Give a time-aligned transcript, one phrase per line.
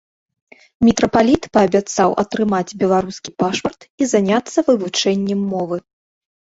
[0.87, 5.77] Мітрапаліт паабяцаў атрымаць беларускі пашпарт і заняцца вывучэннем мовы.